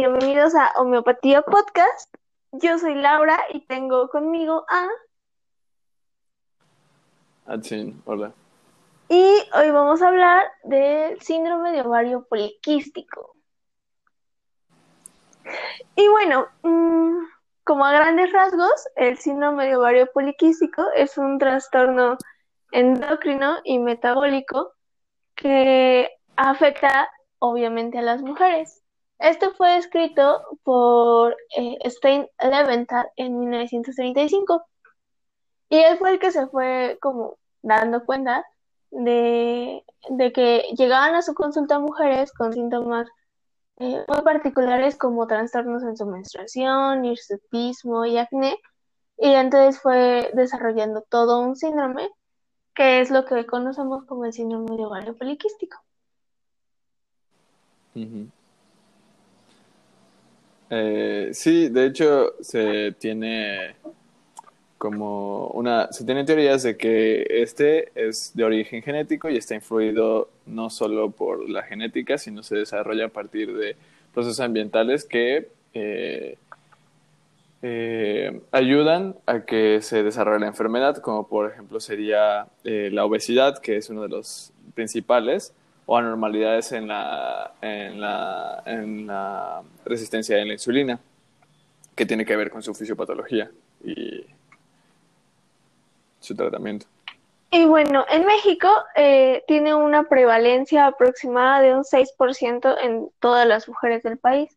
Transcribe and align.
bienvenidos 0.00 0.54
a 0.54 0.72
Homeopatía 0.76 1.42
Podcast. 1.42 2.10
Yo 2.52 2.78
soy 2.78 2.94
Laura 2.94 3.38
y 3.52 3.60
tengo 3.66 4.08
conmigo 4.08 4.64
a... 4.66 4.88
Atsin, 7.44 8.00
hola. 8.06 8.32
Y 9.10 9.42
hoy 9.54 9.70
vamos 9.70 10.00
a 10.00 10.08
hablar 10.08 10.46
del 10.64 11.20
síndrome 11.20 11.72
de 11.72 11.82
ovario 11.82 12.24
poliquístico. 12.24 13.36
Y 15.96 16.08
bueno, 16.08 16.46
mm, 16.62 17.18
como 17.64 17.84
a 17.84 17.92
grandes 17.92 18.32
rasgos, 18.32 18.88
el 18.96 19.18
síndrome 19.18 19.66
de 19.66 19.76
ovario 19.76 20.10
poliquístico 20.14 20.82
es 20.96 21.18
un 21.18 21.38
trastorno 21.38 22.16
endocrino 22.72 23.58
y 23.64 23.78
metabólico 23.78 24.72
que 25.34 26.08
afecta 26.36 27.10
obviamente 27.38 27.98
a 27.98 28.02
las 28.02 28.22
mujeres. 28.22 28.79
Este 29.20 29.50
fue 29.50 29.76
escrito 29.76 30.42
por 30.62 31.36
eh, 31.54 31.76
Stein 31.90 32.26
Leventhal 32.42 33.10
en 33.16 33.38
1935 33.38 34.64
y 35.68 35.76
él 35.76 35.98
fue 35.98 36.12
el 36.12 36.18
que 36.18 36.30
se 36.32 36.46
fue 36.46 36.98
como 37.02 37.36
dando 37.60 38.06
cuenta 38.06 38.46
de, 38.90 39.84
que 40.34 40.64
llegaban 40.76 41.14
a 41.14 41.22
su 41.22 41.34
consulta 41.34 41.78
mujeres 41.78 42.32
con 42.32 42.54
síntomas 42.54 43.08
eh, 43.76 44.04
muy 44.08 44.22
particulares 44.22 44.96
como 44.96 45.26
trastornos 45.26 45.82
en 45.82 45.98
su 45.98 46.06
menstruación, 46.06 47.04
hirsutismo 47.04 48.06
y 48.06 48.16
acné. 48.16 48.56
Y 49.18 49.32
entonces 49.34 49.80
fue 49.82 50.30
desarrollando 50.32 51.02
todo 51.02 51.40
un 51.40 51.56
síndrome 51.56 52.08
que 52.74 53.00
es 53.00 53.10
lo 53.10 53.26
que 53.26 53.44
conocemos 53.44 54.04
como 54.06 54.24
el 54.24 54.32
síndrome 54.32 54.76
de 54.76 54.86
ovario 54.86 55.16
poliquístico. 55.16 55.76
Eh, 60.72 61.30
sí, 61.32 61.68
de 61.68 61.86
hecho 61.86 62.34
se 62.40 62.92
tiene 62.92 63.74
como 64.78 65.48
una, 65.48 65.92
se 65.92 66.04
tienen 66.04 66.24
teorías 66.24 66.62
de 66.62 66.76
que 66.76 67.26
este 67.28 67.90
es 67.96 68.30
de 68.34 68.44
origen 68.44 68.80
genético 68.80 69.28
y 69.28 69.36
está 69.36 69.56
influido 69.56 70.30
no 70.46 70.70
solo 70.70 71.10
por 71.10 71.50
la 71.50 71.64
genética, 71.64 72.18
sino 72.18 72.44
se 72.44 72.56
desarrolla 72.56 73.06
a 73.06 73.08
partir 73.08 73.54
de 73.56 73.76
procesos 74.14 74.40
ambientales 74.40 75.04
que 75.04 75.48
eh, 75.74 76.38
eh, 77.62 78.40
ayudan 78.52 79.16
a 79.26 79.40
que 79.40 79.82
se 79.82 80.04
desarrolle 80.04 80.40
la 80.40 80.46
enfermedad, 80.46 80.98
como 80.98 81.26
por 81.28 81.50
ejemplo 81.50 81.80
sería 81.80 82.46
la 82.62 83.04
obesidad, 83.04 83.58
que 83.58 83.76
es 83.76 83.90
uno 83.90 84.02
de 84.02 84.08
los 84.08 84.52
principales, 84.74 85.52
o 85.86 85.96
anormalidades 85.96 86.72
en 86.72 86.88
la, 86.88 87.54
en 87.60 88.00
la, 88.00 88.62
en 88.66 89.06
la 89.06 89.62
resistencia 89.84 90.36
a 90.36 90.44
la 90.44 90.52
insulina, 90.52 91.00
que 91.94 92.06
tiene 92.06 92.24
que 92.24 92.36
ver 92.36 92.50
con 92.50 92.62
su 92.62 92.74
fisiopatología 92.74 93.50
y 93.84 94.24
su 96.20 96.34
tratamiento. 96.34 96.86
Y 97.50 97.64
bueno, 97.64 98.06
en 98.08 98.26
México 98.26 98.68
eh, 98.94 99.42
tiene 99.48 99.74
una 99.74 100.04
prevalencia 100.04 100.86
aproximada 100.86 101.60
de 101.60 101.74
un 101.74 101.82
6% 101.82 102.76
en 102.80 103.10
todas 103.18 103.46
las 103.46 103.68
mujeres 103.68 104.04
del 104.04 104.18
país. 104.18 104.56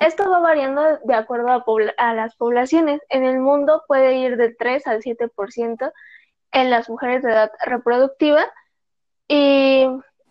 Esto 0.00 0.30
va 0.30 0.40
variando 0.40 0.98
de 1.04 1.14
acuerdo 1.14 1.48
a, 1.48 1.64
a, 1.98 2.14
las 2.14 2.34
poblaciones. 2.34 3.00
En 3.08 3.24
el 3.24 3.38
mundo 3.38 3.84
puede 3.86 4.16
ir 4.16 4.36
de 4.36 4.52
3 4.52 4.86
al 4.88 5.00
7% 5.00 5.92
en 6.52 6.70
las 6.70 6.90
mujeres 6.90 7.22
de 7.22 7.30
edad 7.30 7.52
reproductiva 7.64 8.44
y 9.28 9.86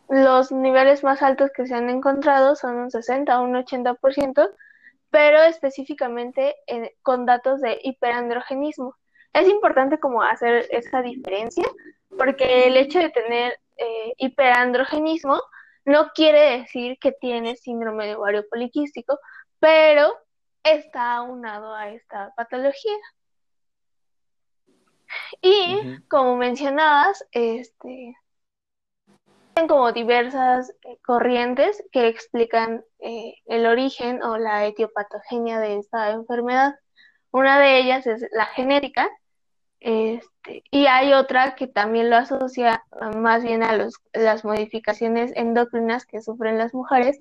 los 0.09 0.51
niveles 0.51 1.03
más 1.03 1.21
altos 1.21 1.51
que 1.55 1.67
se 1.67 1.75
han 1.75 1.89
encontrado 1.89 2.55
son 2.55 2.77
un 2.77 2.91
60 2.91 3.39
o 3.39 3.43
un 3.43 3.55
80%, 3.55 4.49
pero 5.09 5.43
específicamente 5.43 6.55
con 7.03 7.25
datos 7.25 7.61
de 7.61 7.79
hiperandrogenismo. 7.83 8.95
Es 9.33 9.47
importante 9.47 9.99
como 9.99 10.23
hacer 10.23 10.67
esta 10.71 11.02
diferencia, 11.02 11.65
porque 12.17 12.67
el 12.67 12.77
hecho 12.77 12.99
de 12.99 13.09
tener 13.09 13.59
eh, 13.77 14.13
hiperandrogenismo 14.17 15.41
no 15.86 16.11
quiere 16.13 16.57
decir 16.59 16.97
que 16.99 17.11
tienes 17.11 17.61
síndrome 17.61 18.07
de 18.07 18.15
ovario 18.15 18.47
poliquístico, 18.49 19.19
pero 19.59 20.11
está 20.63 21.15
aunado 21.15 21.73
a 21.73 21.89
esta 21.89 22.33
patología. 22.36 22.97
Y 25.41 25.99
como 26.09 26.36
mencionabas, 26.36 27.25
este, 27.31 28.15
como 29.65 29.91
diversas 29.91 30.71
eh, 30.83 30.99
corrientes 31.03 31.83
que 31.91 32.07
explican 32.07 32.83
eh, 32.99 33.33
el 33.47 33.65
origen 33.65 34.21
o 34.21 34.37
la 34.37 34.65
etiopatogenia 34.65 35.59
de 35.59 35.79
esta 35.79 36.11
enfermedad. 36.11 36.75
Una 37.31 37.59
de 37.59 37.79
ellas 37.79 38.05
es 38.05 38.25
la 38.31 38.45
genética, 38.45 39.09
este, 39.79 40.63
y 40.71 40.87
hay 40.87 41.13
otra 41.13 41.55
que 41.55 41.67
también 41.67 42.09
lo 42.09 42.17
asocia 42.17 42.83
ah, 42.91 43.11
más 43.11 43.43
bien 43.43 43.63
a 43.63 43.75
los, 43.75 43.95
las 44.13 44.43
modificaciones 44.43 45.31
endocrinas 45.35 46.05
que 46.05 46.21
sufren 46.21 46.57
las 46.57 46.73
mujeres 46.73 47.19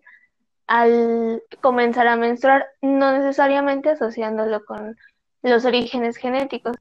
al 0.67 1.43
comenzar 1.61 2.09
a 2.09 2.17
menstruar, 2.17 2.67
no 2.83 3.13
necesariamente 3.13 3.91
asociándolo 3.91 4.65
con 4.65 4.97
los 5.43 5.65
orígenes 5.65 6.17
genéticos, 6.17 6.77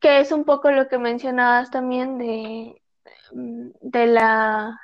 que 0.00 0.20
es 0.20 0.32
un 0.32 0.44
poco 0.44 0.70
lo 0.70 0.88
que 0.88 0.98
mencionabas 0.98 1.70
también 1.70 2.18
de, 2.18 2.82
de 3.32 4.06
la 4.06 4.80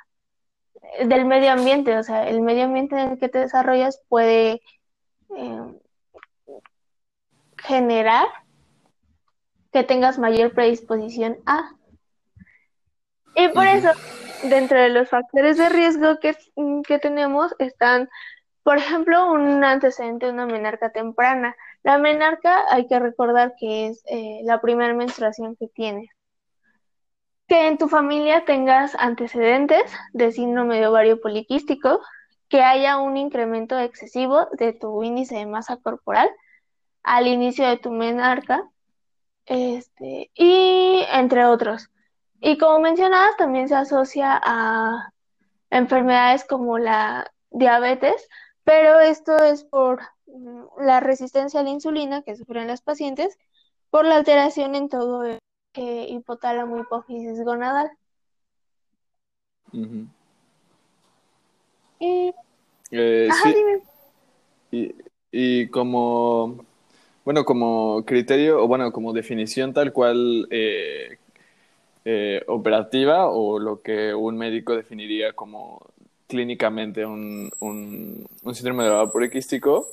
del 1.05 1.25
medio 1.25 1.51
ambiente, 1.51 1.97
o 1.97 2.03
sea, 2.03 2.27
el 2.27 2.41
medio 2.41 2.65
ambiente 2.65 2.99
en 2.99 3.11
el 3.11 3.19
que 3.19 3.29
te 3.29 3.39
desarrollas 3.39 4.01
puede 4.09 4.61
eh, 5.35 5.79
generar 7.57 8.27
que 9.71 9.83
tengas 9.83 10.17
mayor 10.17 10.53
predisposición 10.53 11.37
a. 11.45 11.71
Y 13.35 13.49
por 13.49 13.67
eso, 13.67 13.89
dentro 14.43 14.79
de 14.79 14.89
los 14.89 15.09
factores 15.09 15.57
de 15.57 15.69
riesgo 15.69 16.19
que, 16.19 16.35
que 16.87 16.99
tenemos 16.99 17.53
están, 17.59 18.09
por 18.63 18.77
ejemplo, 18.77 19.31
un 19.31 19.63
antecedente, 19.63 20.29
una 20.29 20.45
menarca 20.47 20.91
temprana. 20.91 21.55
La 21.83 21.97
menarca 21.99 22.65
hay 22.69 22.87
que 22.87 22.99
recordar 22.99 23.53
que 23.59 23.87
es 23.87 24.03
eh, 24.07 24.41
la 24.43 24.59
primera 24.59 24.93
menstruación 24.93 25.55
que 25.55 25.67
tienes 25.67 26.09
que 27.47 27.67
en 27.67 27.77
tu 27.77 27.87
familia 27.87 28.45
tengas 28.45 28.95
antecedentes 28.95 29.91
de 30.13 30.31
síndrome 30.31 30.79
de 30.79 30.87
ovario 30.87 31.21
poliquístico, 31.21 32.01
que 32.49 32.61
haya 32.61 32.97
un 32.97 33.17
incremento 33.17 33.77
excesivo 33.79 34.47
de 34.53 34.73
tu 34.73 35.03
índice 35.03 35.35
de 35.35 35.45
masa 35.45 35.77
corporal 35.77 36.29
al 37.03 37.27
inicio 37.27 37.67
de 37.67 37.77
tu 37.77 37.91
menarca, 37.91 38.69
este, 39.45 40.29
y 40.35 41.05
entre 41.11 41.45
otros. 41.45 41.89
Y 42.41 42.57
como 42.57 42.79
mencionabas, 42.79 43.37
también 43.37 43.69
se 43.69 43.75
asocia 43.75 44.39
a 44.43 45.11
enfermedades 45.69 46.45
como 46.45 46.77
la 46.77 47.31
diabetes, 47.49 48.27
pero 48.63 48.99
esto 48.99 49.37
es 49.37 49.63
por 49.63 50.01
mm, 50.27 50.63
la 50.79 50.99
resistencia 50.99 51.61
a 51.61 51.63
la 51.63 51.69
insulina 51.69 52.23
que 52.23 52.35
sufren 52.35 52.67
las 52.67 52.81
pacientes 52.81 53.37
por 53.89 54.05
la 54.05 54.17
alteración 54.17 54.75
en 54.75 54.89
todo 54.89 55.23
el 55.23 55.39
hipotálamo 55.81 56.79
hipófisis 56.79 57.43
gonadal. 57.43 57.91
y... 61.99 62.33
Eh, 62.91 63.29
y, 64.71 64.95
y, 65.31 65.67
como, 65.67 66.65
bueno, 67.25 67.43
como 67.43 68.03
criterio, 68.05 68.63
o 68.63 68.67
bueno, 68.67 68.91
como 68.91 69.13
definición 69.13 69.73
tal 69.73 69.91
cual 69.91 70.47
eh, 70.51 71.17
eh, 72.05 72.43
operativa, 72.47 73.27
o 73.27 73.59
lo 73.59 73.81
que 73.81 74.13
un 74.13 74.37
médico 74.37 74.75
definiría 74.75 75.33
como 75.33 75.85
clínicamente 76.27 77.05
un, 77.05 77.49
un, 77.59 78.27
síndrome 78.53 78.83
de 78.83 78.89
ovario 78.91 79.11
poliquístico, 79.11 79.87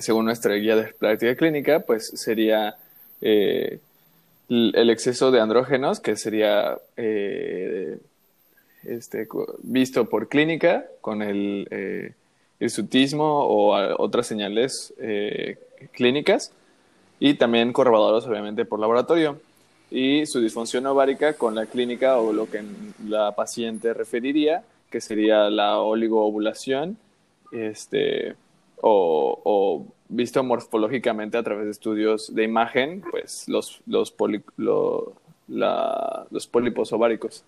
según 0.00 0.24
nuestra 0.24 0.54
guía 0.54 0.76
de 0.76 0.94
práctica 0.94 1.36
clínica, 1.36 1.80
pues 1.80 2.08
sería 2.08 2.76
el 4.48 4.90
exceso 4.90 5.30
de 5.30 5.40
andrógenos, 5.40 6.00
que 6.00 6.16
sería 6.16 6.78
eh, 6.96 7.98
este, 8.84 9.26
visto 9.62 10.08
por 10.08 10.28
clínica 10.28 10.86
con 11.00 11.22
el 11.22 11.66
eh, 11.70 12.12
o 12.58 13.76
otras 13.98 14.26
señales 14.26 14.94
eh, 14.98 15.58
clínicas, 15.92 16.52
y 17.18 17.34
también 17.34 17.72
corroborados 17.72 18.26
obviamente 18.26 18.64
por 18.64 18.80
laboratorio, 18.80 19.40
y 19.90 20.26
su 20.26 20.40
disfunción 20.40 20.86
ovárica 20.86 21.34
con 21.34 21.54
la 21.54 21.66
clínica 21.66 22.18
o 22.18 22.32
lo 22.32 22.48
que 22.50 22.62
la 23.06 23.32
paciente 23.32 23.94
referiría, 23.94 24.62
que 24.90 25.00
sería 25.00 25.50
la 25.50 25.80
oligoovulación, 25.80 26.96
este, 27.52 28.34
o 28.80 29.86
visto 30.08 30.42
morfológicamente 30.42 31.38
a 31.38 31.42
través 31.42 31.64
de 31.64 31.70
estudios 31.70 32.34
de 32.34 32.44
imagen, 32.44 33.02
pues 33.10 33.48
los, 33.48 33.82
los, 33.86 34.14
los 34.56 36.46
pólipos 36.46 36.92
ováricos. 36.92 37.44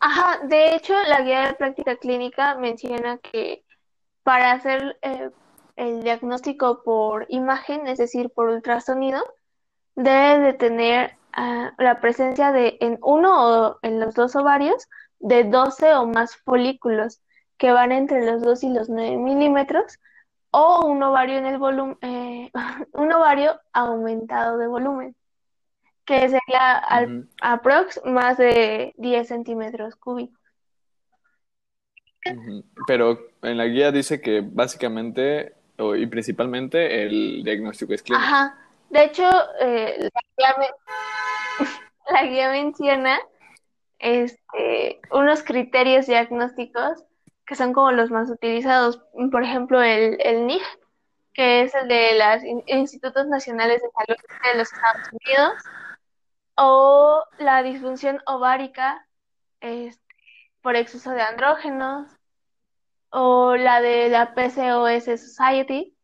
Ajá, 0.00 0.40
de 0.46 0.74
hecho, 0.74 0.94
la 1.08 1.22
guía 1.22 1.48
de 1.48 1.54
práctica 1.54 1.96
clínica 1.96 2.54
menciona 2.54 3.18
que 3.18 3.64
para 4.22 4.52
hacer 4.52 4.96
eh, 5.02 5.30
el 5.76 6.02
diagnóstico 6.02 6.82
por 6.82 7.26
imagen, 7.28 7.86
es 7.88 7.98
decir, 7.98 8.30
por 8.30 8.48
ultrasonido, 8.48 9.22
debe 9.96 10.38
de 10.38 10.52
tener 10.52 11.16
ah, 11.32 11.72
la 11.78 12.00
presencia 12.00 12.52
de 12.52 12.76
en 12.80 12.98
uno 13.02 13.70
o 13.70 13.78
en 13.82 13.98
los 13.98 14.14
dos 14.14 14.36
ovarios 14.36 14.88
de 15.18 15.44
12 15.44 15.94
o 15.94 16.06
más 16.06 16.36
folículos 16.36 17.20
que 17.56 17.72
van 17.72 17.90
entre 17.90 18.24
los 18.24 18.42
2 18.42 18.62
y 18.64 18.72
los 18.72 18.88
9 18.88 19.16
milímetros 19.16 19.98
o 20.50 20.86
un 20.86 21.02
ovario 21.02 21.36
en 21.38 21.46
el 21.46 21.58
volumen, 21.58 21.98
eh, 22.02 22.50
un 22.92 23.12
ovario 23.12 23.60
aumentado 23.72 24.58
de 24.58 24.66
volumen, 24.66 25.16
que 26.04 26.20
sería 26.20 26.78
al, 26.78 27.28
aprox 27.42 28.00
más 28.04 28.38
de 28.38 28.94
10 28.96 29.28
centímetros 29.28 29.96
cúbicos. 29.96 30.38
Pero 32.86 33.18
en 33.42 33.56
la 33.56 33.66
guía 33.66 33.90
dice 33.92 34.20
que 34.20 34.42
básicamente 34.44 35.54
y 35.96 36.06
principalmente 36.06 37.04
el 37.04 37.42
diagnóstico 37.44 37.94
es 37.94 38.02
clínico. 38.02 38.26
Ajá. 38.26 38.58
De 38.90 39.04
hecho, 39.04 39.28
eh, 39.60 40.08
la, 42.10 42.22
guía 42.24 42.50
menciona 42.50 43.18
este, 43.98 45.00
unos 45.12 45.42
criterios 45.42 46.06
diagnósticos 46.06 47.04
que 47.48 47.56
son 47.56 47.72
como 47.72 47.90
los 47.92 48.10
más 48.10 48.30
utilizados. 48.30 49.00
Por 49.32 49.42
ejemplo, 49.42 49.82
el, 49.82 50.18
el 50.20 50.46
NIG, 50.46 50.62
que 51.32 51.62
es 51.62 51.74
el 51.74 51.88
de 51.88 52.18
los 52.18 52.44
Institutos 52.66 53.26
Nacionales 53.26 53.80
de 53.82 53.88
Salud 53.90 54.20
de 54.52 54.58
los 54.58 54.72
Estados 54.72 55.08
Unidos, 55.12 55.54
o 56.56 57.24
la 57.38 57.62
disfunción 57.62 58.20
ovárica 58.26 59.06
este, 59.60 60.02
por 60.60 60.76
exceso 60.76 61.10
de 61.12 61.22
andrógenos, 61.22 62.08
o 63.10 63.56
la 63.56 63.80
de 63.80 64.10
la 64.10 64.34
PCOS 64.34 65.04
Society, 65.04 65.96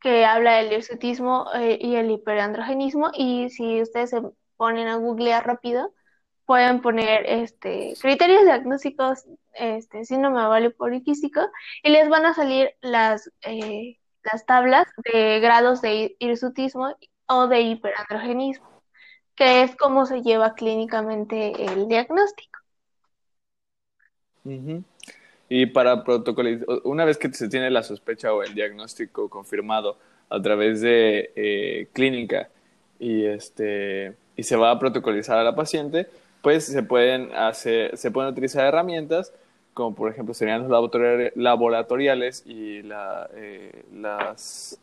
que 0.00 0.24
habla 0.24 0.58
del 0.58 0.72
hirsutismo 0.72 1.46
eh, 1.54 1.78
y 1.80 1.96
el 1.96 2.12
hiperandrogenismo, 2.12 3.10
y 3.12 3.50
si 3.50 3.82
ustedes 3.82 4.10
se 4.10 4.22
ponen 4.56 4.86
a 4.86 4.96
googlear 4.96 5.44
rápido, 5.44 5.92
pueden 6.52 6.82
poner 6.82 7.24
este 7.24 7.94
criterios 7.98 8.44
diagnósticos 8.44 9.24
este 9.54 10.04
síndrome 10.04 10.44
ovario 10.44 10.76
poliquístico 10.76 11.40
y 11.82 11.88
les 11.88 12.10
van 12.10 12.26
a 12.26 12.34
salir 12.34 12.68
las 12.82 13.32
eh, 13.40 13.96
las 14.22 14.44
tablas 14.44 14.86
de 15.10 15.40
grados 15.40 15.80
de 15.80 16.14
hirsutismo 16.18 16.94
o 17.24 17.46
de 17.46 17.62
hiperandrogenismo, 17.62 18.68
que 19.34 19.62
es 19.62 19.74
como 19.76 20.04
se 20.04 20.20
lleva 20.20 20.52
clínicamente 20.52 21.52
el 21.64 21.88
diagnóstico. 21.88 22.58
Y 25.48 25.64
para 25.64 26.04
protocolizar, 26.04 26.66
una 26.84 27.06
vez 27.06 27.16
que 27.16 27.32
se 27.32 27.48
tiene 27.48 27.70
la 27.70 27.82
sospecha 27.82 28.34
o 28.34 28.42
el 28.42 28.52
diagnóstico 28.52 29.30
confirmado 29.30 29.96
a 30.28 30.42
través 30.42 30.82
de 30.82 31.32
eh, 31.34 31.88
clínica 31.94 32.50
y, 32.98 33.24
este, 33.24 34.16
y 34.36 34.42
se 34.42 34.56
va 34.56 34.70
a 34.70 34.78
protocolizar 34.78 35.38
a 35.38 35.44
la 35.44 35.54
paciente, 35.54 36.08
pues 36.42 36.66
se 36.66 36.82
pueden, 36.82 37.34
hacer, 37.34 37.96
se 37.96 38.10
pueden 38.10 38.30
utilizar 38.30 38.66
herramientas 38.66 39.32
como 39.74 39.94
por 39.94 40.10
ejemplo 40.10 40.32
serían 40.34 40.68
los 40.68 40.90
laboratoriales 41.34 42.42
y 42.46 42.82
eh, 43.34 43.84
las, 43.92 44.78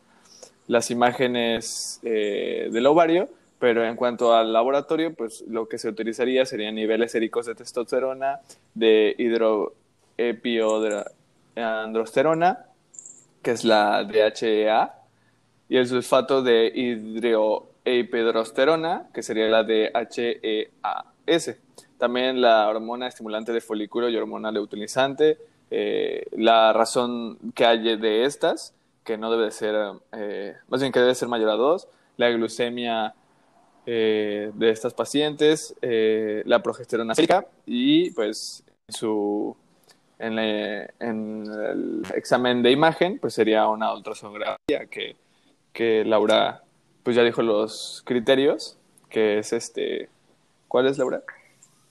las 0.67 0.91
imágenes 0.91 1.99
eh, 2.03 2.69
del 2.71 2.85
ovario, 2.87 3.29
pero 3.59 3.85
en 3.85 3.95
cuanto 3.95 4.33
al 4.33 4.51
laboratorio, 4.53 5.13
pues 5.13 5.43
lo 5.47 5.67
que 5.67 5.77
se 5.77 5.89
utilizaría 5.89 6.45
serían 6.45 6.75
niveles 6.75 7.11
séricos 7.11 7.45
de 7.45 7.55
testosterona, 7.55 8.39
de 8.73 9.15
hidro, 9.17 9.73
epiandrosterona, 10.17 12.65
que 13.41 13.51
es 13.51 13.63
la 13.63 14.03
DHEA, 14.05 14.95
y 15.67 15.77
el 15.77 15.87
sulfato 15.87 16.41
de 16.41 16.71
hidroepidrosterona, 16.73 19.09
que 19.13 19.21
sería 19.21 19.47
la 19.47 19.63
También 21.97 22.41
la 22.41 22.69
hormona 22.69 23.07
estimulante 23.07 23.51
de 23.51 23.61
folículo 23.61 24.09
y 24.09 24.15
hormona 24.15 24.51
leutinizante. 24.51 25.37
Eh, 25.71 26.25
la 26.31 26.73
razón 26.73 27.37
que 27.53 27.65
hay 27.65 27.97
de 27.97 28.25
estas, 28.25 28.73
que 29.03 29.17
no 29.17 29.29
debe 29.29 29.51
ser, 29.51 29.75
eh, 30.13 30.55
más 30.67 30.81
bien 30.81 30.91
que 30.91 30.99
debe 30.99 31.13
ser 31.13 31.27
mayor 31.27 31.49
a 31.49 31.53
dos, 31.53 31.87
la 32.17 32.29
glucemia 32.31 33.13
eh, 33.85 34.51
de 34.53 34.69
estas 34.71 34.93
pacientes, 34.93 35.75
la 35.81 36.63
progesterona 36.63 37.13
y 37.65 38.11
pues 38.11 38.63
su 38.87 39.55
en, 40.19 40.37
el 40.39 42.01
examen 42.15 42.61
de 42.61 42.71
imagen, 42.71 43.19
pues 43.19 43.33
sería 43.33 43.67
una 43.67 43.93
ultrasonografía 43.93 44.85
que, 44.89 45.15
que 45.71 46.03
Laura, 46.05 46.63
pues 47.03 47.15
ya 47.15 47.23
dijo 47.23 47.41
los 47.41 48.03
criterios, 48.05 48.77
que 49.09 49.39
es 49.39 49.53
este, 49.53 50.09
¿cuál 50.69 50.87
es 50.87 50.97
Laura? 50.97 51.21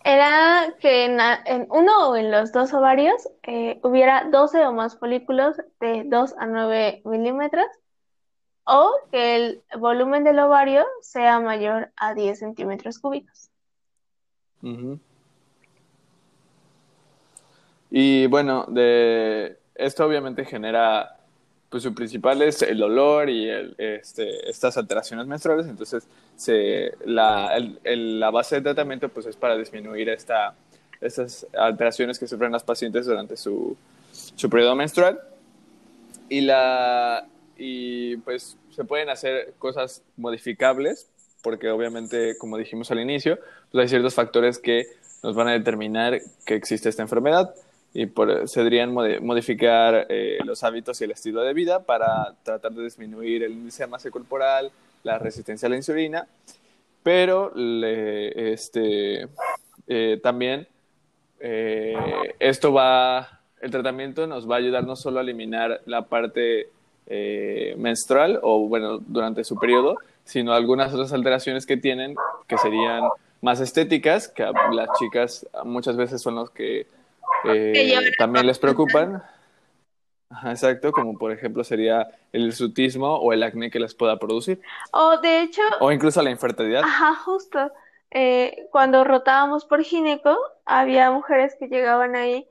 Era 0.05 0.75
que 0.81 1.05
en, 1.05 1.67
uno 1.69 2.09
o 2.09 2.17
en 2.17 2.31
los 2.31 2.51
dos 2.53 2.73
ovarios 2.73 3.29
eh, 3.43 3.79
hubiera 3.83 4.25
12 4.31 4.65
o 4.65 4.73
más 4.73 4.99
folículos 4.99 5.57
de 5.81 6.05
2 6.07 6.35
a 6.39 6.47
9 6.47 7.03
milímetros 7.05 7.67
o 8.65 8.93
que 9.11 9.37
el 9.37 9.63
volumen 9.79 10.25
del 10.25 10.39
ovario 10.39 10.87
sea 11.03 11.41
mayor 11.41 11.91
a 11.97 12.15
10 12.15 12.39
centímetros 12.39 12.99
cúbicos. 12.99 13.51
Y 17.91 18.27
bueno, 18.27 18.67
de 18.69 19.59
esto 19.75 20.05
obviamente 20.05 20.45
genera, 20.45 21.18
pues 21.71 21.83
su 21.83 21.95
principal 21.95 22.41
es 22.43 22.63
el 22.63 22.79
dolor 22.79 23.29
y 23.29 23.49
el, 23.49 23.75
este, 23.79 24.49
estas 24.49 24.77
alteraciones 24.77 25.27
menstruales, 25.27 25.67
entonces 25.67 26.07
se, 26.37 26.95
la, 27.05 27.57
el, 27.57 28.21
la 28.21 28.31
base 28.31 28.57
de 28.57 28.63
tratamiento 28.63 29.09
pues 29.09 29.27
es 29.27 29.37
para 29.37 29.57
disminuir 29.57 30.09
esta, 30.09 30.55
estas 31.01 31.47
alteraciones 31.57 32.19
que 32.19 32.27
sufren 32.27 32.53
las 32.53 32.65
pacientes 32.65 33.07
durante 33.07 33.37
su, 33.37 33.77
su 34.13 34.49
periodo 34.49 34.75
menstrual. 34.75 35.21
Y, 36.31 36.43
la, 36.43 37.27
y 37.57 38.17
pues 38.19 38.57
se 38.71 38.85
pueden 38.85 39.09
hacer 39.09 39.55
cosas 39.59 40.03
modificables, 40.17 41.09
porque 41.43 41.71
obviamente, 41.71 42.37
como 42.39 42.59
dijimos 42.59 42.91
al 42.91 43.01
inicio, 43.01 43.39
pues 43.71 43.83
hay 43.83 43.89
ciertos 43.89 44.15
factores 44.15 44.59
que 44.59 44.87
nos 45.23 45.35
van 45.35 45.49
a 45.49 45.53
determinar 45.53 46.21
que 46.45 46.55
existe 46.55 46.89
esta 46.89 47.03
enfermedad 47.03 47.55
y 47.95 48.07
por, 48.07 48.49
se 48.49 48.61
deberían 48.61 48.93
modificar 48.93 50.07
eh, 50.09 50.39
los 50.45 50.63
hábitos 50.63 51.01
y 51.01 51.05
el 51.05 51.13
estilo 51.13 51.41
de 51.43 51.55
vida 51.55 51.83
para 51.83 52.35
tratar 52.43 52.73
de 52.73 52.85
disminuir 52.85 53.43
el 53.43 53.53
índice 53.53 53.85
de 53.85 53.87
masa 53.89 54.11
corporal, 54.11 54.71
la 55.05 55.19
resistencia 55.19 55.67
a 55.67 55.71
la 55.71 55.77
insulina, 55.77 56.27
pero 57.03 57.53
este, 57.57 59.29
eh, 59.87 60.21
también 60.23 60.67
eh, 61.41 61.97
esto 62.39 62.73
va, 62.73 63.41
el 63.61 63.71
tratamiento 63.71 64.27
nos 64.27 64.49
va 64.49 64.57
a 64.57 64.59
ayudar 64.59 64.85
no 64.85 64.97
solo 64.97 65.19
a 65.19 65.23
eliminar 65.23 65.81
la 65.87 66.03
parte 66.03 66.69
menstrual 67.79 68.39
o 68.43 68.69
bueno, 68.69 68.99
durante 68.99 69.43
su 69.43 69.59
periodo, 69.59 69.97
sino 70.25 70.53
algunas 70.53 70.93
otras 70.93 71.11
alteraciones 71.15 71.65
que 71.65 71.79
tienen 71.79 72.15
que 72.47 72.59
serían 72.59 73.03
más 73.41 73.61
estéticas, 73.61 74.29
que 74.29 74.43
las 74.43 74.91
chicas 74.99 75.47
muchas 75.65 75.97
veces 75.97 76.21
son 76.21 76.35
los 76.35 76.51
que 76.51 76.87
eh, 77.45 78.13
también 78.19 78.47
les 78.47 78.59
preocupan. 78.59 79.23
exacto, 80.45 80.93
como 80.93 81.19
por 81.19 81.33
ejemplo 81.33 81.65
sería 81.65 82.09
el 82.33 82.47
hirsutismo 82.47 83.17
o 83.17 83.33
el 83.33 83.43
acné 83.43 83.71
que 83.71 83.81
les 83.81 83.95
pueda 83.95 84.19
producir. 84.19 84.61
O 84.93 85.19
de 85.19 85.43
hecho... 85.43 85.63
O 85.81 85.93
incluso 85.93 86.23
la 86.23 86.31
infertilidad. 86.31 86.83
Ajá, 86.85 87.15
justo. 87.15 87.73
Eh, 88.11 88.67
cuando 88.71 89.05
rotábamos 89.05 89.65
por 89.65 89.83
gineco, 89.83 90.37
había 90.65 91.11
mujeres 91.11 91.57
que 91.59 91.69
llegaban 91.69 92.17
ahí 92.17 92.47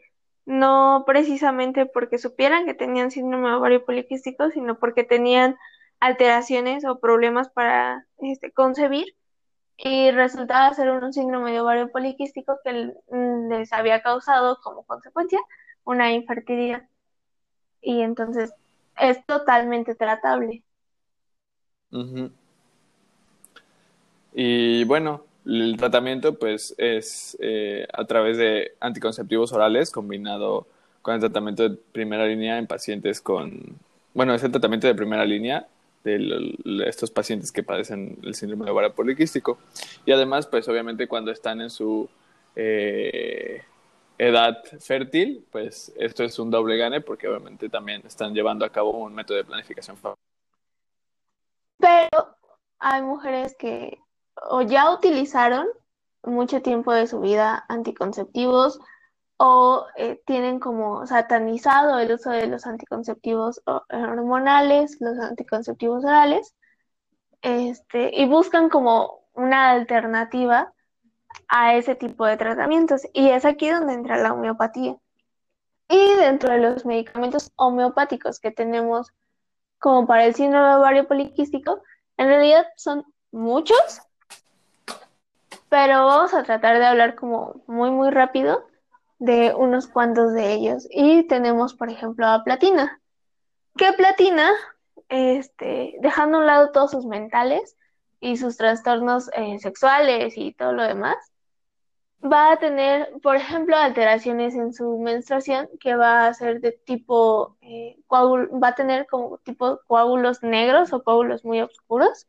no 0.48 1.04
precisamente 1.06 1.86
porque 1.86 2.18
supieran 2.18 2.66
que 2.66 2.74
tenían 2.74 3.12
síndrome 3.12 3.54
ovario 3.54 3.84
poliquístico, 3.84 4.50
sino 4.50 4.80
porque 4.80 5.04
tenían 5.04 5.58
alteraciones 6.00 6.86
o 6.86 7.00
problemas 7.00 7.50
para 7.50 8.08
este, 8.20 8.52
concebir 8.52 9.14
y 9.78 10.12
resultaba 10.12 10.74
ser 10.74 10.90
un 10.90 11.14
síndrome 11.14 11.52
de 11.52 11.62
ovario 11.62 11.92
poliquístico 11.92 12.60
que 12.64 12.94
mm, 13.12 13.50
les 13.50 13.72
había 13.72 14.02
causado 14.02 14.60
como 14.64 14.84
consecuencia 14.84 15.40
una 15.84 16.12
infertilidad. 16.12 16.84
Y 17.82 18.02
entonces 18.02 18.54
es 18.98 19.24
totalmente 19.26 19.96
tratable. 19.96 20.64
Y 24.34 24.84
bueno, 24.86 25.24
el 25.46 25.78
tratamiento 25.78 26.38
pues 26.38 26.76
es 26.78 27.38
eh, 27.40 27.88
a 27.94 28.06
través 28.06 28.38
de 28.38 28.74
anticonceptivos 28.80 29.54
orales 29.54 29.92
combinado 29.92 30.68
con 31.02 31.14
el 31.14 31.20
tratamiento 31.22 31.70
de 31.70 31.78
primera 31.78 32.26
línea 32.26 32.58
en 32.58 32.68
pacientes 32.68 33.22
con, 33.22 33.78
bueno, 34.14 34.34
es 34.34 34.44
el 34.44 34.52
tratamiento 34.52 34.88
de 34.88 34.96
primera 34.96 35.24
línea 35.24 35.68
de 36.04 36.58
estos 36.86 37.12
pacientes 37.12 37.52
que 37.52 37.64
padecen 37.64 38.18
el 38.24 38.36
síndrome 38.36 38.66
de 38.66 38.72
ovario 38.72 38.94
poliquístico. 38.94 39.58
Y 40.06 40.12
además, 40.12 40.48
pues 40.48 40.68
obviamente 40.68 41.08
cuando 41.08 41.32
están 41.32 41.62
en 41.62 41.70
su, 41.70 42.10
eh, 42.56 43.62
edad 44.18 44.64
fértil, 44.80 45.46
pues 45.52 45.94
esto 45.98 46.24
es 46.24 46.40
un 46.40 46.50
doble 46.50 46.78
gane 46.78 47.02
porque 47.02 47.28
obviamente 47.28 47.70
también 47.70 48.02
están 48.06 48.34
llevando 48.34 48.66
a 48.66 48.72
cabo 48.72 48.92
un 48.92 49.14
método 49.14 49.38
de 49.38 49.46
planificación. 49.46 49.98
Pero 51.78 52.36
hay 52.80 53.02
mujeres 53.04 53.56
que 53.58 54.00
o 54.50 54.62
ya 54.62 54.92
utilizaron 54.92 55.68
mucho 56.24 56.62
tiempo 56.62 56.92
de 56.94 57.08
su 57.08 57.20
vida 57.20 57.66
anticonceptivos 57.70 58.80
o 59.38 59.86
eh, 59.96 60.22
tienen 60.26 60.60
como 60.60 61.06
satanizado 61.06 62.00
el 62.00 62.12
uso 62.14 62.32
de 62.32 62.48
los 62.48 62.66
anticonceptivos 62.66 63.62
hormonales, 63.66 64.98
los 65.00 65.20
anticonceptivos 65.20 66.04
orales, 66.04 66.56
este, 67.42 68.12
y 68.14 68.28
buscan 68.28 68.70
como 68.70 69.22
una 69.34 69.72
alternativa 69.72 70.74
a 71.48 71.76
ese 71.76 71.96
tipo 71.96 72.26
de 72.26 72.38
tratamientos. 72.38 73.04
Y 73.14 73.30
es 73.30 73.46
aquí 73.46 73.70
donde 73.70 73.94
entra 73.94 74.18
la 74.18 74.34
homeopatía. 74.34 74.98
Y 75.90 76.16
dentro 76.16 76.52
de 76.52 76.60
los 76.60 76.86
medicamentos 76.86 77.52
homeopáticos 77.56 78.40
que 78.40 78.52
tenemos 78.52 79.14
como 79.80 80.08
para 80.08 80.26
el 80.26 80.36
síndrome 80.36 80.76
ovario 80.76 81.08
poliquístico, 81.08 81.82
en 82.18 82.28
realidad 82.28 82.66
son 82.76 83.06
muchos, 83.32 84.02
pero 85.70 86.06
vamos 86.06 86.34
a 86.34 86.44
tratar 86.44 86.80
de 86.80 86.86
hablar 86.86 87.16
como 87.16 87.62
muy, 87.68 87.92
muy 87.92 88.10
rápido 88.10 88.67
de 89.20 89.54
unos 89.56 89.88
cuantos 89.88 90.34
de 90.34 90.54
ellos. 90.54 90.88
Y 90.92 91.24
tenemos, 91.28 91.74
por 91.74 91.90
ejemplo, 91.90 92.28
a 92.28 92.44
Platina. 92.44 93.02
Que 93.76 93.94
Platina, 93.94 94.52
este, 95.10 95.96
dejando 96.02 96.38
a 96.38 96.42
un 96.42 96.48
lado 96.48 96.72
todos 96.72 96.92
sus 96.92 97.06
mentales 97.06 97.78
y 98.20 98.38
sus 98.38 98.58
trastornos 98.58 99.30
eh, 99.34 99.60
sexuales 99.60 100.34
y 100.38 100.54
todo 100.54 100.74
lo 100.74 100.84
demás, 100.84 101.18
va 102.24 102.52
a 102.54 102.58
tener, 102.58 103.12
por 103.22 103.36
ejemplo, 103.36 103.76
alteraciones 103.76 104.56
en 104.56 104.74
su 104.74 104.98
menstruación 105.00 105.70
que 105.80 105.96
va 105.96 106.28
a 106.28 106.34
ser 106.34 106.62
de 106.62 106.72
tipo, 106.72 107.58
eh, 107.62 107.98
va 108.12 108.70
a 108.70 108.76
tener 108.76 109.08
como 109.08 109.38
tipo 109.40 109.80
coágulos 109.88 110.44
negros 110.44 110.94
o 110.94 111.04
coágulos 111.04 111.46
muy 111.46 111.62
oscuros, 111.62 112.28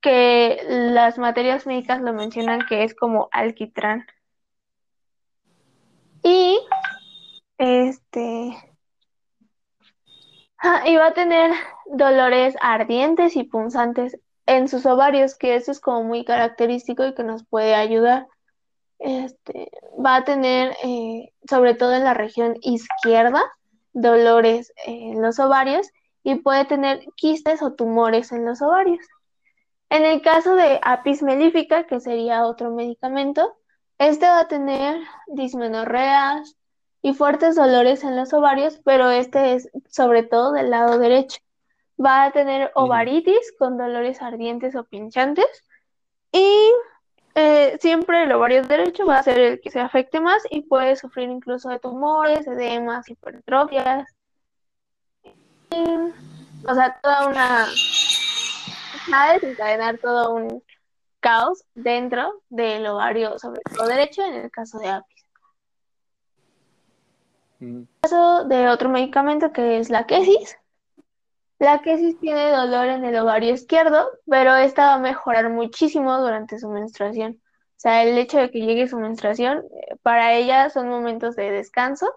que 0.00 0.60
las 0.68 1.18
materias 1.18 1.66
médicas 1.66 2.00
lo 2.02 2.12
mencionan 2.12 2.66
que 2.68 2.84
es 2.84 2.94
como 2.94 3.28
alquitrán. 3.32 4.06
Y 6.24 6.58
este 7.58 8.56
ah, 10.58 10.82
va 10.98 11.06
a 11.08 11.14
tener 11.14 11.52
dolores 11.86 12.56
ardientes 12.62 13.36
y 13.36 13.44
punzantes 13.44 14.18
en 14.46 14.68
sus 14.68 14.86
ovarios, 14.86 15.36
que 15.36 15.54
eso 15.54 15.70
es 15.70 15.80
como 15.80 16.02
muy 16.02 16.24
característico 16.24 17.06
y 17.06 17.14
que 17.14 17.24
nos 17.24 17.44
puede 17.44 17.74
ayudar. 17.74 18.26
Este, 18.98 19.70
va 20.04 20.16
a 20.16 20.24
tener, 20.24 20.74
eh, 20.82 21.30
sobre 21.48 21.74
todo 21.74 21.94
en 21.94 22.04
la 22.04 22.14
región 22.14 22.56
izquierda, 22.62 23.42
dolores 23.92 24.72
en 24.86 25.20
los 25.20 25.38
ovarios 25.38 25.88
y 26.22 26.36
puede 26.36 26.64
tener 26.64 27.04
quistes 27.16 27.62
o 27.62 27.74
tumores 27.74 28.32
en 28.32 28.46
los 28.46 28.62
ovarios. 28.62 29.06
En 29.90 30.04
el 30.04 30.22
caso 30.22 30.56
de 30.56 30.80
apis 30.82 31.22
melífica, 31.22 31.86
que 31.86 32.00
sería 32.00 32.46
otro 32.46 32.70
medicamento, 32.70 33.56
este 33.98 34.26
va 34.26 34.40
a 34.40 34.48
tener 34.48 35.00
dismenorreas 35.28 36.56
y 37.02 37.12
fuertes 37.14 37.54
dolores 37.54 38.02
en 38.02 38.16
los 38.16 38.32
ovarios, 38.32 38.80
pero 38.84 39.10
este 39.10 39.54
es 39.54 39.68
sobre 39.88 40.22
todo 40.22 40.52
del 40.52 40.70
lado 40.70 40.98
derecho. 40.98 41.38
Va 42.02 42.24
a 42.24 42.32
tener 42.32 42.72
ovaritis 42.74 43.52
con 43.58 43.78
dolores 43.78 44.20
ardientes 44.20 44.74
o 44.74 44.84
pinchantes 44.84 45.46
y 46.32 46.72
eh, 47.36 47.78
siempre 47.80 48.24
el 48.24 48.32
ovario 48.32 48.62
derecho 48.62 49.06
va 49.06 49.18
a 49.18 49.22
ser 49.22 49.38
el 49.38 49.60
que 49.60 49.70
se 49.70 49.80
afecte 49.80 50.20
más 50.20 50.42
y 50.50 50.62
puede 50.62 50.96
sufrir 50.96 51.28
incluso 51.28 51.68
de 51.68 51.78
tumores, 51.78 52.46
edemas, 52.46 53.08
hipertrofias. 53.08 54.08
o 55.70 56.74
sea, 56.74 56.98
toda 57.02 57.28
una... 57.28 57.66
¿Sabes? 59.10 59.42
Todo 60.00 60.34
un 60.34 60.62
caos 61.24 61.64
dentro 61.74 62.42
del 62.50 62.86
ovario, 62.86 63.38
sobre 63.38 63.62
todo 63.62 63.88
derecho, 63.88 64.20
en 64.22 64.34
el 64.34 64.50
caso 64.50 64.78
de 64.78 64.88
apis. 64.88 65.24
En 67.60 67.76
el 67.78 67.88
caso 68.02 68.44
de 68.44 68.68
otro 68.68 68.90
medicamento 68.90 69.50
que 69.50 69.78
es 69.78 69.88
la 69.88 70.06
quesis. 70.06 70.58
La 71.58 71.80
quesis 71.80 72.20
tiene 72.20 72.50
dolor 72.50 72.88
en 72.88 73.06
el 73.06 73.16
ovario 73.16 73.54
izquierdo, 73.54 74.06
pero 74.26 74.54
esta 74.54 74.88
va 74.88 74.94
a 74.94 74.98
mejorar 74.98 75.48
muchísimo 75.48 76.18
durante 76.18 76.58
su 76.58 76.68
menstruación. 76.68 77.40
O 77.40 77.80
sea, 77.80 78.02
el 78.02 78.18
hecho 78.18 78.36
de 78.36 78.50
que 78.50 78.60
llegue 78.60 78.86
su 78.86 78.98
menstruación, 78.98 79.58
eh, 79.58 79.96
para 80.02 80.34
ella 80.34 80.68
son 80.68 80.90
momentos 80.90 81.36
de 81.36 81.50
descanso 81.50 82.14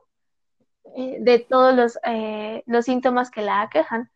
eh, 0.97 1.17
de 1.21 1.39
todos 1.39 1.73
los, 1.73 1.97
eh, 2.03 2.61
los 2.65 2.83
síntomas 2.83 3.31
que 3.31 3.41
la 3.41 3.61
aquejan. 3.61 4.11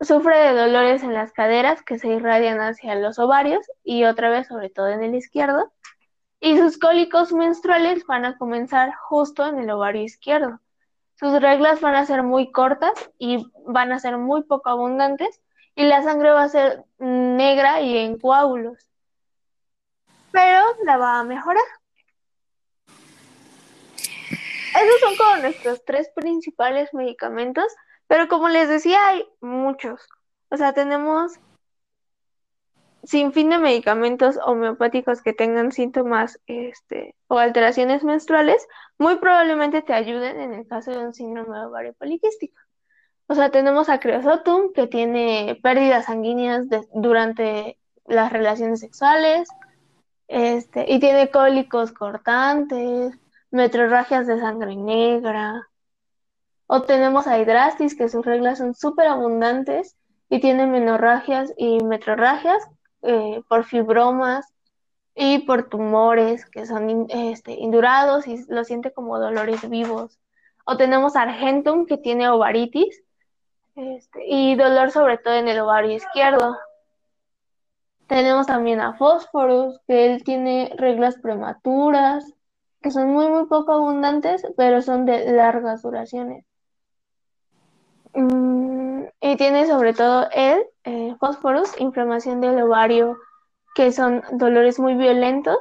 Sufre 0.00 0.36
de 0.36 0.52
dolores 0.52 1.02
en 1.02 1.14
las 1.14 1.32
caderas 1.32 1.82
que 1.82 1.98
se 1.98 2.08
irradian 2.08 2.60
hacia 2.60 2.94
los 2.96 3.18
ovarios 3.18 3.66
y 3.82 4.04
otra 4.04 4.28
vez 4.28 4.46
sobre 4.46 4.68
todo 4.68 4.88
en 4.88 5.02
el 5.02 5.14
izquierdo. 5.14 5.72
Y 6.40 6.58
sus 6.58 6.78
cólicos 6.78 7.32
menstruales 7.32 8.04
van 8.06 8.26
a 8.26 8.36
comenzar 8.36 8.94
justo 8.94 9.46
en 9.46 9.58
el 9.58 9.70
ovario 9.70 10.02
izquierdo. 10.02 10.60
Sus 11.18 11.40
reglas 11.40 11.80
van 11.80 11.94
a 11.94 12.04
ser 12.04 12.22
muy 12.22 12.52
cortas 12.52 13.10
y 13.18 13.50
van 13.66 13.90
a 13.92 13.98
ser 13.98 14.18
muy 14.18 14.42
poco 14.42 14.68
abundantes 14.68 15.40
y 15.74 15.84
la 15.84 16.02
sangre 16.02 16.30
va 16.30 16.42
a 16.42 16.48
ser 16.48 16.84
negra 16.98 17.80
y 17.80 17.96
en 17.96 18.18
coágulos. 18.18 18.90
Pero 20.30 20.62
la 20.84 20.98
va 20.98 21.20
a 21.20 21.24
mejorar. 21.24 21.64
Esos 24.76 25.00
son 25.00 25.16
como 25.16 25.36
nuestros 25.38 25.82
tres 25.86 26.10
principales 26.14 26.92
medicamentos 26.92 27.72
pero 28.06 28.28
como 28.28 28.48
les 28.48 28.68
decía, 28.68 28.98
hay 29.08 29.24
muchos. 29.40 30.08
O 30.50 30.56
sea, 30.56 30.72
tenemos 30.72 31.38
sin 33.06 33.32
fin 33.32 33.50
de 33.50 33.58
medicamentos 33.58 34.36
homeopáticos 34.44 35.22
que 35.22 35.32
tengan 35.32 35.70
síntomas 35.70 36.40
este, 36.46 37.14
o 37.28 37.38
alteraciones 37.38 38.02
menstruales, 38.02 38.66
muy 38.98 39.16
probablemente 39.18 39.80
te 39.82 39.92
ayuden 39.92 40.40
en 40.40 40.54
el 40.54 40.66
caso 40.66 40.90
de 40.90 40.98
un 40.98 41.14
síndrome 41.14 41.56
de 41.56 41.66
ovario 41.66 41.94
poliquístico. 41.94 42.60
O 43.28 43.34
sea, 43.34 43.50
tenemos 43.50 43.88
a 43.88 44.00
Creosotum, 44.00 44.72
que 44.72 44.88
tiene 44.88 45.58
pérdidas 45.62 46.06
sanguíneas 46.06 46.66
durante 46.94 47.78
las 48.06 48.32
relaciones 48.32 48.80
sexuales, 48.80 49.48
este, 50.26 50.92
y 50.92 50.98
tiene 50.98 51.30
cólicos 51.30 51.92
cortantes, 51.92 53.16
metrorragias 53.52 54.26
de 54.26 54.40
sangre 54.40 54.74
negra, 54.74 55.68
o 56.66 56.82
tenemos 56.82 57.26
a 57.26 57.38
Hidrastis, 57.38 57.96
que 57.96 58.08
sus 58.08 58.24
reglas 58.24 58.58
son 58.58 58.74
súper 58.74 59.06
abundantes 59.06 59.96
y 60.28 60.40
tiene 60.40 60.66
menorragias 60.66 61.52
y 61.56 61.82
metrorragias 61.84 62.62
eh, 63.02 63.42
por 63.48 63.64
fibromas 63.64 64.46
y 65.14 65.40
por 65.40 65.68
tumores 65.68 66.44
que 66.46 66.66
son 66.66 67.06
este, 67.08 67.52
indurados 67.52 68.26
y 68.26 68.44
lo 68.48 68.64
siente 68.64 68.92
como 68.92 69.18
dolores 69.18 69.68
vivos. 69.68 70.18
O 70.64 70.76
tenemos 70.76 71.14
a 71.14 71.22
Argentum, 71.22 71.86
que 71.86 71.98
tiene 71.98 72.28
ovaritis 72.28 73.02
este, 73.76 74.26
y 74.26 74.56
dolor 74.56 74.90
sobre 74.90 75.18
todo 75.18 75.34
en 75.34 75.48
el 75.48 75.60
ovario 75.60 75.92
izquierdo. 75.92 76.56
Tenemos 78.08 78.46
también 78.46 78.80
a 78.80 78.96
Phosphorus, 78.96 79.80
que 79.86 80.06
él 80.06 80.24
tiene 80.24 80.72
reglas 80.76 81.16
prematuras, 81.18 82.32
que 82.82 82.90
son 82.90 83.12
muy, 83.12 83.28
muy 83.28 83.46
poco 83.46 83.72
abundantes, 83.72 84.46
pero 84.56 84.80
son 84.80 85.06
de 85.06 85.32
largas 85.32 85.82
duraciones. 85.82 86.45
Mm, 88.16 89.04
y 89.20 89.36
tiene 89.36 89.66
sobre 89.66 89.92
todo 89.92 90.28
el 90.32 90.64
eh, 90.84 91.14
fósforos, 91.20 91.78
inflamación 91.78 92.40
del 92.40 92.60
ovario, 92.62 93.18
que 93.74 93.92
son 93.92 94.22
dolores 94.32 94.78
muy 94.78 94.94
violentos 94.94 95.58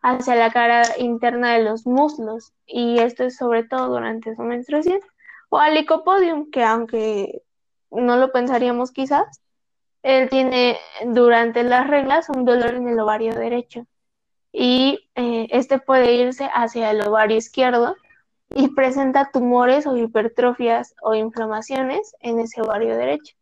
hacia 0.00 0.34
la 0.34 0.50
cara 0.50 0.82
interna 0.98 1.52
de 1.54 1.64
los 1.64 1.86
muslos. 1.86 2.52
Y 2.66 2.98
esto 2.98 3.24
es 3.24 3.36
sobre 3.36 3.64
todo 3.64 3.88
durante 3.88 4.34
su 4.34 4.42
menstruación. 4.42 5.00
O 5.50 5.58
al 5.58 5.74
licopodium, 5.74 6.50
que 6.50 6.64
aunque 6.64 7.42
no 7.90 8.16
lo 8.16 8.32
pensaríamos 8.32 8.90
quizás, 8.90 9.42
él 10.02 10.30
tiene 10.30 10.78
durante 11.06 11.62
las 11.62 11.88
reglas 11.88 12.30
un 12.30 12.44
dolor 12.46 12.74
en 12.74 12.88
el 12.88 12.98
ovario 13.00 13.34
derecho. 13.34 13.86
Y 14.50 15.10
eh, 15.14 15.48
este 15.50 15.78
puede 15.78 16.14
irse 16.14 16.48
hacia 16.54 16.90
el 16.90 17.02
ovario 17.02 17.36
izquierdo 17.36 17.96
y 18.50 18.68
presenta 18.68 19.30
tumores 19.30 19.86
o 19.86 19.96
hipertrofias 19.96 20.94
o 21.02 21.14
inflamaciones 21.14 22.14
en 22.20 22.38
ese 22.40 22.62
ovario 22.62 22.96
derecho. 22.96 23.34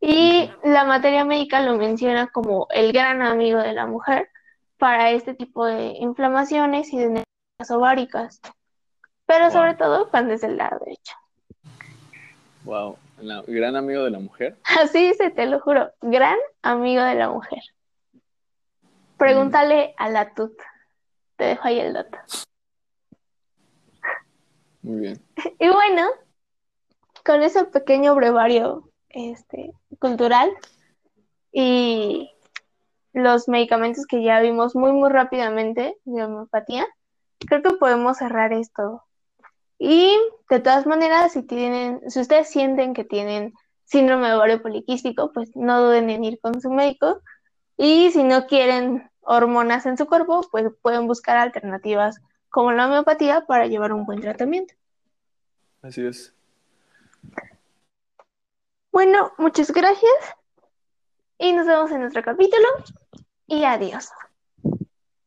Y 0.00 0.50
la 0.62 0.84
materia 0.84 1.24
médica 1.24 1.60
lo 1.60 1.76
menciona 1.76 2.28
como 2.28 2.68
el 2.70 2.92
gran 2.92 3.22
amigo 3.22 3.58
de 3.58 3.72
la 3.72 3.86
mujer 3.86 4.28
para 4.76 5.10
este 5.10 5.34
tipo 5.34 5.66
de 5.66 5.94
inflamaciones 5.98 6.92
y 6.92 6.98
de 6.98 7.08
necrosis 7.08 7.70
ováricas, 7.70 8.40
pero 9.26 9.50
sobre 9.50 9.74
todo 9.74 10.08
cuando 10.10 10.34
es 10.34 10.40
del 10.40 10.56
lado 10.56 10.78
derecho. 10.84 11.14
Wow, 12.64 12.96
gran 13.48 13.74
amigo 13.74 14.04
de 14.04 14.10
la 14.10 14.20
mujer. 14.20 14.56
Así 14.80 15.08
dice, 15.08 15.30
te 15.30 15.46
lo 15.46 15.58
juro, 15.60 15.90
gran 16.00 16.36
amigo 16.62 17.02
de 17.02 17.14
la 17.16 17.30
mujer. 17.30 17.62
Pregúntale 19.16 19.94
a 19.96 20.08
la 20.10 20.32
tut. 20.32 20.52
Te 21.36 21.44
dejo 21.44 21.66
ahí 21.66 21.80
el 21.80 21.92
dato. 21.92 22.18
Y 25.60 25.68
bueno, 25.68 26.08
con 27.24 27.42
ese 27.42 27.64
pequeño 27.64 28.14
brevario 28.14 28.90
este, 29.10 29.72
cultural 29.98 30.50
y 31.52 32.30
los 33.12 33.48
medicamentos 33.48 34.06
que 34.06 34.22
ya 34.22 34.40
vimos 34.40 34.74
muy, 34.74 34.92
muy 34.92 35.10
rápidamente 35.10 35.96
de 36.04 36.24
homeopatía, 36.24 36.86
creo 37.38 37.62
que 37.62 37.74
podemos 37.74 38.18
cerrar 38.18 38.52
esto. 38.52 39.02
Y 39.78 40.16
de 40.50 40.60
todas 40.60 40.86
maneras, 40.86 41.32
si 41.32 41.42
tienen, 41.42 42.00
si 42.10 42.20
ustedes 42.20 42.48
sienten 42.48 42.94
que 42.94 43.04
tienen 43.04 43.52
síndrome 43.84 44.28
de 44.28 44.34
ovario 44.34 44.62
poliquístico, 44.62 45.32
pues 45.32 45.54
no 45.54 45.82
duden 45.82 46.10
en 46.10 46.24
ir 46.24 46.40
con 46.40 46.60
su 46.60 46.70
médico. 46.70 47.22
Y 47.76 48.10
si 48.10 48.24
no 48.24 48.46
quieren 48.46 49.08
hormonas 49.20 49.86
en 49.86 49.96
su 49.96 50.06
cuerpo, 50.06 50.40
pues 50.50 50.66
pueden 50.82 51.06
buscar 51.06 51.36
alternativas 51.36 52.20
como 52.48 52.72
la 52.72 52.86
homeopatía 52.86 53.46
para 53.46 53.66
llevar 53.66 53.92
un 53.92 54.04
buen 54.04 54.20
tratamiento. 54.20 54.74
Así 55.82 56.04
es. 56.04 56.34
Bueno, 58.90 59.32
muchas 59.38 59.70
gracias 59.70 60.12
y 61.38 61.52
nos 61.52 61.66
vemos 61.66 61.90
en 61.92 62.04
otro 62.04 62.22
capítulo 62.22 62.66
y 63.46 63.64
adiós. 63.64 64.10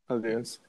Adiós. 0.08 0.62